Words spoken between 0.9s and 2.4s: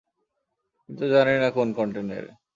জানি না কোন কন্টেইনারে।